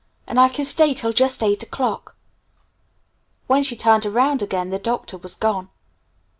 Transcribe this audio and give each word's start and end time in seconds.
And 0.25 0.39
I 0.39 0.49
can 0.49 0.65
stay 0.65 0.95
till 0.95 1.13
just 1.13 1.43
eight 1.43 1.61
o'clock!" 1.61 2.15
When 3.45 3.61
she 3.61 3.75
turned 3.75 4.03
around 4.03 4.41
again 4.41 4.71
the 4.71 4.79
Doctor 4.79 5.15
was 5.19 5.35
gone. 5.35 5.69